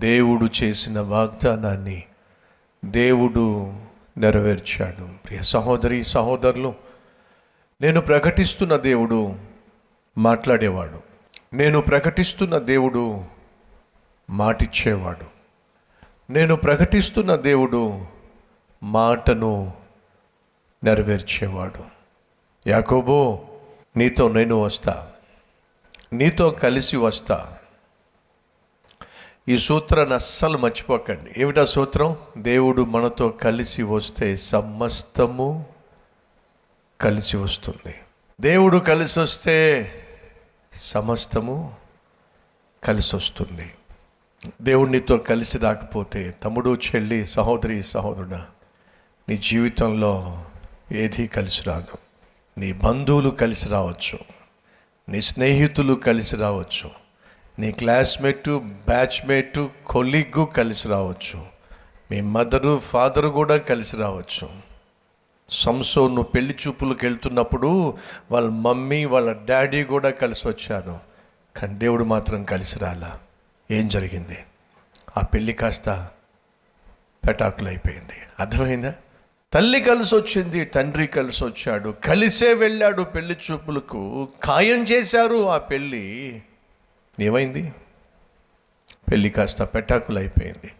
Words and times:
దేవుడు 0.00 0.48
చేసిన 0.62 1.00
వాగ్దానాన్ని 1.00 2.04
దేవుడు 2.84 3.72
నెరవేర్చాడు. 4.18 5.08
ప్రియ 5.26 5.42
సహోదరి 5.42 6.04
సహోదరులు 6.04 6.74
నేను 7.80 8.00
ప్రకటిస్తున్న 8.00 8.76
దేవుడు 8.76 9.36
మాట్లాడేవాడు. 10.18 11.00
నేను 11.56 11.80
ప్రకటిస్తున్న 11.80 12.58
దేవుడు 12.58 13.24
మాటిచ్చేవాడు. 14.30 15.26
నేను 16.32 16.56
ప్రకటిస్తున్న 16.56 17.36
దేవుడు 17.36 18.06
మాటను 18.82 19.72
నెరవేర్చేవాడు. 20.84 21.84
యాకోబో 22.66 23.40
నీతో 23.96 24.28
నేను 24.28 24.56
వస్తా. 24.56 25.10
నీతో 26.12 26.50
కలిసి 26.50 26.96
వస్తా. 26.96 27.56
ఈ 29.48 29.58
సూత్రాన్ని 29.58 30.14
అస్సలు 30.14 30.58
మర్చిపోకండి. 30.58 31.32
ఏమిటా 31.38 31.64
సూత్రం? 31.64 32.16
దేవుడు 32.38 32.82
మనతో 32.82 33.28
కలిసి 33.28 33.82
వస్తే 33.82 34.36
సమస్తము 34.36 35.66
కలిసి 37.00 37.36
వస్తుంది. 37.36 37.94
దేవుడు 38.40 38.78
కలిసి 38.78 39.20
వస్తే 39.20 39.90
సమస్తము 40.72 41.74
కలిసి 42.84 43.16
వస్తుంది. 43.16 43.74
దేవుడినితో 44.62 45.18
కలిసి 45.18 45.58
రాకపోతే 45.58 46.34
తమ్ముడు 46.44 46.76
చెల్లి 46.76 47.26
సహోదరి 47.26 47.82
సహోదరుడ 47.82 48.34
నీ 49.28 49.36
జీవితంలో 49.36 50.44
ఏదీ 50.92 51.26
కలిసి 51.26 51.62
రాదు. 51.62 51.98
నీ 52.58 52.72
బంధువులు 52.72 53.30
కలిసి 53.30 53.68
రావచ్చు. 53.68 54.18
నీ 55.08 55.20
స్నేహితులు 55.20 55.94
కలిసి 55.94 56.36
రావచ్చు. 56.36 56.90
నీ 57.60 57.72
క్లాస్మేటు 57.72 58.62
బ్యాచ్మేటు 58.64 59.70
కొలీగు 59.86 60.44
కలిసి 60.44 60.88
రావచ్చు. 60.88 61.46
మీ 62.10 62.20
మదరు 62.20 62.78
ఫాదర్ 62.78 63.26
కూడా 63.26 63.56
కలిసి 63.56 63.96
రావచ్చు. 63.96 64.48
సంసో 65.50 66.08
నువ్వు 66.08 66.22
పెళ్ళి 66.22 66.56
చూపులకు 66.66 66.98
వెళ్తున్నప్పుడు 67.02 67.98
వాళ్ళ 68.30 68.50
మమ్మీ 68.50 69.04
వాళ్ళ 69.04 69.36
డాడీ 69.44 69.84
కూడా 69.84 70.10
కలిసి 70.10 70.48
వచ్చారు. 70.48 71.00
కానీ 71.56 71.74
దేవుడు 71.74 72.04
మాత్రం 72.04 72.44
కలిసి 72.44 72.78
రాలా. 72.78 73.18
ఏం 73.70 73.88
జరిగింది? 73.88 74.38
ఆ 75.18 75.20
పెళ్ళి 75.20 75.52
కాస్త 75.52 76.08
పెటాకులు 77.28 77.68
అయిపోయింది. 77.68 78.14
అర్థమైందా? 78.40 78.94
తల్లి 79.52 79.80
కలిసి 79.80 80.16
వచ్చింది 80.16 80.64
తండ్రి 80.64 81.06
కలిసి 81.06 81.44
వచ్చాడు. 81.44 81.94
కలిసే 82.04 82.54
వెళ్ళాడు 82.54 83.02
పెళ్ళి 83.02 83.36
చూపులకు. 83.50 84.28
ఖాయం 84.44 84.84
చేశారు 84.84 85.48
ఆ 85.48 85.58
పెళ్ళి 85.58 86.42
ఏమైంది? 87.20 87.74
పెళ్ళి 89.10 89.30
కాస్త 89.30 89.62
పెటాకులైపోయింది. 89.62 90.72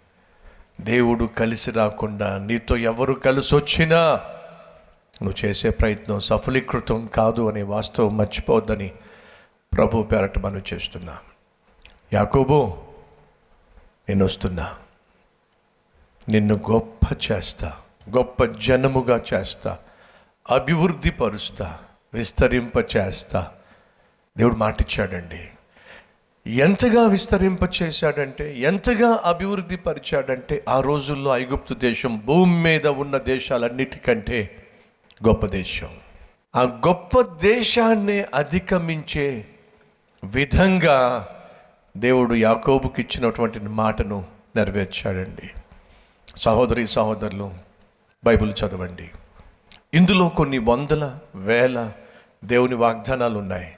దేవుడు 0.80 1.24
కలిసి 1.24 1.70
రాకుండా 1.70 2.38
నీతో 2.38 2.76
ఎవరు 2.76 3.12
కలిసి 3.12 3.56
వచ్చినా 3.56 4.20
నువ్వు 5.22 5.46
చేసే 5.46 5.70
ప్రయత్నం 5.70 6.20
సఫలీకృతం 6.20 7.06
కాదు 7.06 7.48
అనే 7.48 7.62
వాస్తవం 7.62 8.16
మర్చిపోవద్దని 8.16 8.92
ప్రభు 9.72 10.02
పేరట 10.02 10.38
మనం 10.38 10.62
చేస్తున్నా. 10.74 11.18
యాకోబు 12.12 12.82
నేను 14.08 14.24
వస్తున్నా 14.24 14.74
నిన్ను 16.28 16.54
గొప్ప 16.70 17.32
చేస్తా 17.32 17.76
గొప్ప 18.16 18.44
జనముగా 18.44 19.24
చేస్తా 19.34 19.78
అభివృద్ధి 20.50 21.10
పరుస్తా 21.10 21.78
విస్తరింప 22.14 22.96
చేస్తా 22.96 23.50
దేవుడు 24.38 24.54
మాటిచ్చాడండి. 24.54 25.48
ఎంతగా 26.50 27.06
విస్తరింప 27.06 27.60
చేశాడంటే 27.82 28.60
ఎంతగా 28.60 29.20
అభివృద్ధి 29.24 29.76
పరిచాడంటే 29.76 30.64
ఆ 30.68 30.80
రోజుల్లో 30.80 31.38
ఐగుప్తు 31.38 31.74
దేశం 31.74 32.22
భూమి 32.24 32.62
మీద 32.62 32.86
ఉన్న 32.86 33.16
దేశాలన్నిటికంటే 33.16 34.66
గొప్ప 35.26 35.46
దేశం. 35.46 35.88
ఆ 36.56 36.62
గొప్ప 36.62 37.20
దేశాన్ని 37.20 38.24
అధిగమించే 38.34 39.46
విధంగా 40.24 41.28
దేవుడు 41.96 42.34
యాకోబుకి 42.34 43.02
ఇచ్చినటువంటి 43.02 43.60
మాటను 43.60 44.24
నెరవేర్చాడండి. 44.56 45.50
సహోదరి 46.36 46.86
సహోదరులు 46.86 47.52
బైబిల్ 48.24 48.52
చదవండి. 48.52 49.10
ఇందులో 49.94 50.28
కొన్ని 50.28 50.58
వందల 50.58 51.18
వేల 51.34 51.92
దేవుని 52.44 52.74
వాగ్దానాలు 52.74 53.38
ఉన్నాయి 53.38 53.74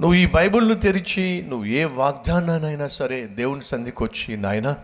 నువ్వు 0.00 0.14
ఈ 0.14 0.26
బైబిల్ను 0.26 0.74
తెరిచి 0.74 1.46
నువ్వు 1.48 1.66
ఏ 1.66 1.84
వాగ్దానానైనా 1.84 2.86
సరే 2.86 3.26
దేవుని 3.26 3.62
సంధికి 3.62 4.02
వచ్చి 4.02 4.36
నాయన 4.36 4.76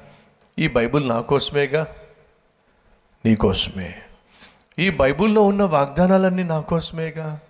ఈ 0.59 0.69
బైబిల్ 0.69 1.09
నా 1.09 1.21
కోసమేగా? 1.21 1.87
నీ 3.25 3.37
కోసమే. 3.37 3.95
ఈ 4.79 4.91
బైబిల్లో 4.91 5.43
ఉన్న 5.43 5.63
వాగ్దానాలన్నీ 5.63 6.43
నా 6.43 6.61
కోసమేగా? 6.61 7.41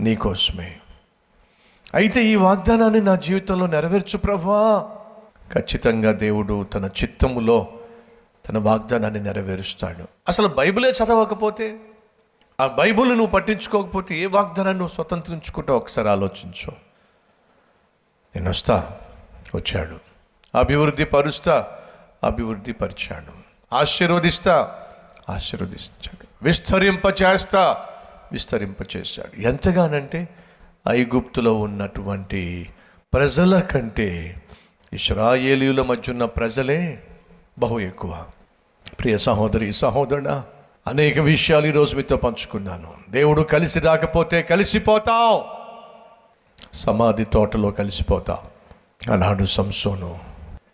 నీ 0.00 0.16
కోసమే. 0.16 0.76
అయితే 1.94 2.24
ఈ 2.24 2.34
వాగ్దానాన్ని 2.34 3.00
నా 3.00 3.14
జీవితంలో 3.14 3.66
నెరవేర్చు 3.66 4.18
ప్రభా. 4.18 4.96
ఖచ్చితంగా 5.52 6.12
దేవుడు 6.12 6.64
తన 6.64 6.84
చిత్తములో 6.84 7.66
తన 8.48 8.58
వాగ్దానాన్ని 8.58 9.20
నెరవేరుస్తాడు. 9.20 10.08
అసలు 10.28 10.48
బైబిలే 10.48 10.90
చదవకపోతే 10.90 11.78
ఆ 12.60 12.66
బైబుల్ 12.66 13.08
నువ్వు 13.08 13.26
పట్టించుకోకపోతే 13.26 14.18
ఏ 14.18 14.26
వాగ్దానాన్ని 14.26 14.78
నువ్వు 14.78 14.94
స్వతంత్రించుకుంటావు 14.94 15.78
ఒకసారి 15.78 16.08
ఆలోచించు. 16.08 16.72
నేను 18.36 18.50
వస్తా 18.50 18.98
వచ్చాడు. 19.54 20.00
అభివృద్ధి 20.54 21.04
పరుస్తా 21.04 21.78
అభివృద్ధి 22.24 22.72
పరిచాడు. 22.72 23.32
ఆశీర్వదిస్తా 23.74 24.82
ఆశీర్వదించాడు. 25.28 26.26
విస్తరింప 26.42 27.22
చేస్తా 27.22 27.86
విస్తరింప 28.32 28.96
చేశాడు 28.96 29.40
ఎంతగానంటే 29.40 30.28
ఐగుప్తులో 30.88 31.54
ఉన్నటువంటి 31.54 32.70
ప్రజల 33.14 33.60
కంటే 33.60 34.42
ఇస్రాయేలీల 34.92 35.82
మధ్య 35.82 36.12
ఉన్న 36.12 36.24
ప్రజలే 36.24 37.02
బహు 37.58 37.78
ఎక్కువ. 37.78 38.26
ప్రియ 39.00 39.18
సహోదరి 39.18 39.72
సహోదరుడా 39.72 40.44
అనేక 40.86 41.18
విషయాలు 41.18 41.66
ఈరోజు 41.66 41.96
మీతో 41.96 42.16
పంచుకున్నాను. 42.16 42.94
దేవుడు 43.10 43.42
కలిసి 43.42 43.80
రాకపోతే 43.80 44.42
కలిసిపోతావు. 44.42 45.44
సమాధి 46.74 47.24
తోటలో 47.24 47.70
కలిసిపోతావు. 47.70 48.56
అన్నాడు 49.12 49.44
సంసోను. 49.44 50.18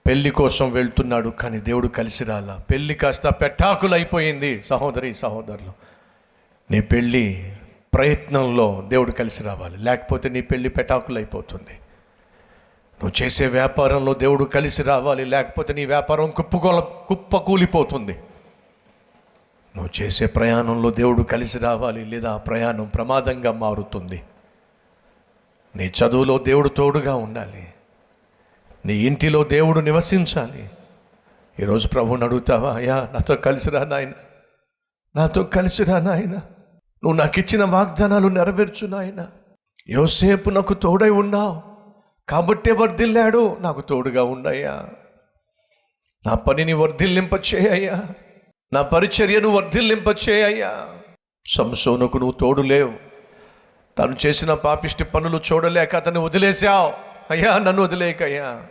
పెళ్ళి 0.06 0.30
కోసం 0.30 0.70
వెళ్తున్నాడు 0.70 1.28
కానీ 1.28 1.58
దేవుడు 1.58 1.88
కలిసి 1.88 2.24
రాలా. 2.24 2.60
పెళ్ళి 2.70 2.94
కాస్త 2.94 3.26
పెట్టాకులైపోయింది 3.26 4.62
సహోదరి 4.62 5.14
సహోదరులు. 5.14 5.72
నీ 6.70 6.80
పెళ్ళి 6.80 7.52
ప్రయత్నంలో 7.94 8.84
దేవుడు 8.88 9.12
కలిసి 9.12 9.42
రావాలి. 9.42 9.78
లేకపోతే 9.78 10.28
నీ 10.28 10.40
పెళ్ళి 10.40 10.68
పెటాకులైపోతుంది. 10.68 11.72
నువ్వు 13.04 13.24
చేసే 13.24 13.46
వ్యాపారంలో 13.46 14.14
దేవుడు 14.14 14.44
కలిసి 14.44 14.82
రావాలి. 14.82 15.24
లేకపోతే 15.24 15.72
నీ 15.72 15.84
వ్యాపారం 15.84 16.30
కుప్పకూల 16.30 16.80
కుప్పకూలిపోతుంది. 16.80 18.18
చేసే 20.00 20.26
ప్రయాణంలో 20.26 20.90
దేవుడు 20.90 21.22
కలిసి 21.22 21.58
రావాలి 21.58 22.04
లేదా 22.04 22.32
ఆ 22.32 22.36
ప్రయాణం 22.36 22.84
ప్రమాదంగా 22.94 23.52
మారుతుంది. 23.52 24.22
నీ 25.76 25.86
చదువులో 25.86 26.38
దేవుడు 26.38 26.68
తోడుగా 26.68 27.14
ఉండాలి. 27.14 27.74
నీ 28.86 28.94
ఇంటిలో 28.94 29.44
దేవుడు 29.44 29.80
నివసించాలి. 29.80 30.70
ఈరోజు 31.60 31.88
ప్రభుని 31.88 32.24
అడుగుతావా 32.24 32.74
అయ్యా 32.74 33.08
నాతో 33.12 33.34
కలిసిరా 33.34 33.84
నాయన. 33.84 34.12
నాతో 35.16 35.42
కలిసిరా 35.42 35.98
నాయన. 35.98 36.32
నువ్వు 37.04 37.12
నాకు 37.12 37.40
ఇచ్చిన 37.40 37.64
వాగ్దానాలు 37.64 38.28
నెరవేర్చు 38.28 38.86
నాయన. 38.86 39.26
యోసేపు 39.88 40.50
నాకు 40.50 40.74
తోడై 40.74 41.10
ఉన్నావు. 41.10 41.62
కాబట్టే 42.28 42.72
వర్ధిల్లాడు. 42.72 43.56
నాకు 43.60 43.80
తోడుగా 43.80 44.22
ఉండయ్యా 44.22 44.88
నా 46.26 46.34
పనిని 46.34 46.72
వర్ధిల్లింప 46.72 47.34
చేయయ్యా 47.34 48.02
నా 48.72 48.82
పరిచర్యను 48.82 49.48
వర్ధిల్లింపచే 49.48 50.44
అయ్యా 50.44 50.86
సంసోనకు 51.46 52.18
నువ్వు 52.18 52.38
తోడు 52.40 52.62
లేవు. 52.62 52.92
తను 53.98 54.16
చేసిన 54.26 54.54
పాపిష్టి 54.54 55.04
పనులు 55.04 55.40
చూడలేక 55.52 55.96
అతన్ని 55.96 56.20
వదిలేశావు. 56.20 56.92
అయ్యా 57.30 57.58
నన్ను 57.58 57.82
వదిలేకయ్యా. 57.82 58.62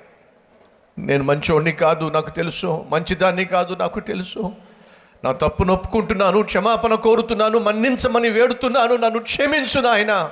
నేను 1.00 1.24
మంచోడిని 1.24 1.72
కాదు 1.72 2.10
నాకు 2.10 2.30
తెలుసు. 2.30 2.86
మంచిదాన్ని 2.90 3.46
కాదు 3.46 3.76
నాకు 3.76 4.00
తెలుసు. 4.00 4.52
నా 5.24 5.32
తప్పు 5.32 5.64
నొప్పుకుంటున్నాను 5.64 6.42
క్షమాపణ 6.42 6.94
కోరుతున్నాను 6.94 7.60
మన్నించమని 7.60 8.30
వేడుతున్నాను 8.30 8.96
నన్ను 8.96 9.20
క్షమించు 9.20 9.82
నాయన. 9.82 10.32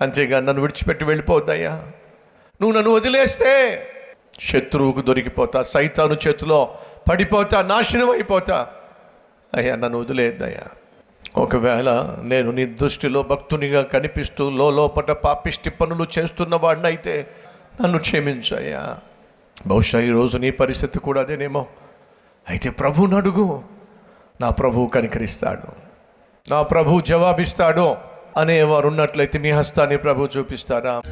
అంతేగా 0.00 0.40
నన్ను 0.40 0.60
విడిచిపెట్టి 0.60 1.04
వెళ్ళిపోద్దయ్యా 1.04 1.70
నువ్వు 2.60 2.72
నన్ను 2.72 2.90
వదిలేస్తే 2.90 3.86
శత్రువుకు 4.40 5.00
దొరికిపోతా 5.00 5.62
సైతాను 5.62 6.16
చేతిలో 6.28 6.78
పడిపోతా 7.08 7.62
నాశనం 7.62 8.10
అయిపోతా. 8.10 8.66
అయ్యా 9.54 9.76
నన్ను 9.76 10.00
వదిలేద్దయ్యా. 10.00 10.66
ఒకవేళ 11.36 12.16
నేను 12.22 12.50
నీ 12.50 12.66
దృష్టిలో 12.66 13.22
భక్తునిగా 13.22 13.82
కనిపిస్తూ 13.82 14.50
లోపట 14.50 15.10
పాపిష్టి 15.10 15.70
పనులు 15.70 16.06
చేస్తున్న 16.18 16.54
వాడినైతే 16.54 17.28
నన్ను 17.82 17.98
క్షమించయ్యా 17.98 18.98
బహుశా 19.66 20.00
ఈరోజు 20.00 20.38
నీ 20.38 20.50
పరిస్థితి 20.50 20.98
కూడా 20.98 21.20
అదేనేమో. 21.20 21.66
అయితే 22.50 22.70
ప్రభు 22.70 23.06
నడుగు 23.06 23.62
నా 24.40 24.50
ప్రభు 24.50 24.90
కనికరిస్తాడు. 24.94 25.72
నా 26.50 26.62
ప్రభు 26.62 27.00
జవాబిస్తాడు 27.00 27.96
అనేవారు 28.36 28.88
ఉన్నట్లయితే 28.88 29.38
మీ 29.38 29.50
హస్తాన్ని 29.50 29.96
ప్రభు 29.96 30.28
చూపిస్తారా 30.38 31.02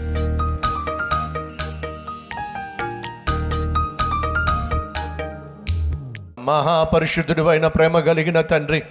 మహాపరిశుద్ధుడు 6.41 7.43
అయిన 7.43 7.67
ప్రేమ 7.67 7.99
కలిగిన 7.99 8.41
తండ్రి 8.41 8.83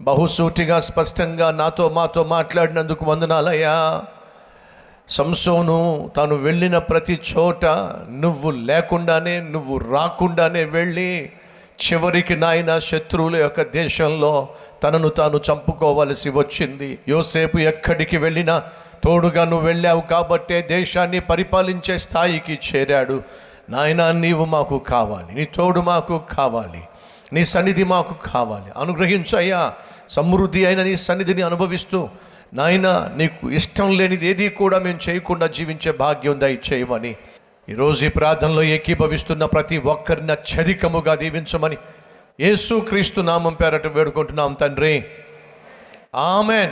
బహుసూటిగా 0.00 0.80
స్పష్టంగా 0.80 1.50
నాతో 1.50 1.88
మాతో 1.88 2.24
మాట్లాడినందుకు 2.24 3.04
వందనాలయ్యా. 3.04 4.02
సంసోను 5.08 6.10
తాను 6.16 6.34
వెళ్ళిన 6.34 6.78
ప్రతి 6.78 7.20
చోట 7.32 7.64
నువ్వు 8.10 8.50
లేకుండానే 8.50 9.40
నువ్వు 9.40 9.78
రాకుండానే 9.78 10.64
వెళ్ళి 10.64 11.30
చివరికి 11.82 12.36
నాయన 12.36 12.78
శత్రువుల 12.78 13.36
యొక్క 13.36 13.62
దేశంలో 13.62 14.48
తనను 14.82 15.08
తాను 15.08 15.40
చంపుకోవలసి 15.52 16.30
వచ్చింది. 16.30 16.98
యోసేపు 17.08 17.58
ఎక్కడికి 17.58 18.16
వెళ్ళినా 18.16 18.62
తోడుగా 19.04 19.44
నువ్వు 19.44 19.66
వెళ్ళావు 19.66 20.00
కాబట్టే 20.00 20.62
దేశాన్ని 20.62 21.20
పరిపాలించే 21.20 21.98
స్థాయికి 21.98 22.58
చేరాడు. 22.70 23.22
నాయన 23.68 24.10
నీవు 24.10 24.44
మాకు 24.44 24.78
కావాలి. 24.78 25.34
నీ 25.34 25.44
తోడు 25.44 25.80
మాకు 25.80 26.22
కావాలి. 26.32 26.82
నీ 27.32 27.44
సన్నిధి 27.44 27.84
మాకు 27.84 28.14
కావాలి. 28.30 28.72
అనుగ్రహించయ్యా 28.76 29.72
సమృద్ధి 30.08 30.66
అయిన 30.66 30.82
నీ 30.82 30.96
సన్నిధిని 30.96 31.42
అనుభవిస్తూ 31.42 32.08
నాయన 32.54 33.12
నీకు 33.16 33.50
ఇష్టం 33.50 33.96
లేనిది 33.96 34.26
ఏది 34.26 34.48
కూడా 34.48 34.78
మేము 34.78 34.98
చేయకుండా 35.08 35.46
జీవించే 35.46 35.92
భాగ్యం 35.92 36.40
దయచేయమని 36.40 37.16
ఈరోజు 37.68 38.06
ఈ 38.06 38.08
ప్రార్థనలో 38.08 38.62
ఏకీభవిస్తున్న 38.62 39.44
ప్రతి 39.44 39.78
ఒక్కరిని 39.78 40.32
అత్యధికముగా 40.32 41.14
దీవించమని 41.14 41.76
యేసు 42.40 42.80
క్రీస్తు 42.80 43.20
నామం 43.20 43.54
పేరట 43.54 43.86
వేడుకుంటున్నాం 43.86 44.52
తండ్రి. 44.52 45.04
ఆమెన్. 46.14 46.70